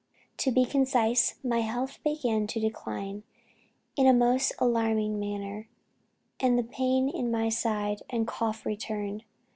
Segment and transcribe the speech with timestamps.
[0.37, 3.21] To be concise, my health began to decline
[3.95, 5.69] in a most alarming manner,
[6.39, 9.25] and the pain in my side and cough returned.